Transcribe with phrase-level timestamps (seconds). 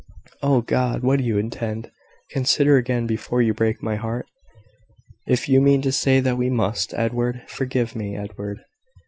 [0.41, 1.03] "Oh, God!
[1.03, 1.91] what do you intend?
[2.31, 4.25] Consider again, before you break my heart,
[5.27, 6.91] if you mean to say that we must...
[6.95, 7.43] Edward!
[7.47, 8.61] forgive me, Edward!"